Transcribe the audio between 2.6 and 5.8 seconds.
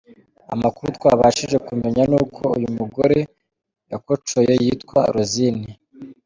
mugore yakocoye yitwa Rosine.